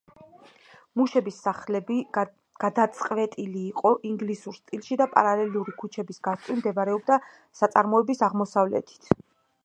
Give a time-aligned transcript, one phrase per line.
[0.99, 1.97] მუშების სახლები,
[2.63, 7.19] გადაწყვეტილი იყო ინგლისურ სტილში და პარალელური ქუჩების გასწვრივ მდებარეობდა,
[7.61, 9.11] საწარმოების აღმოსავლეთით.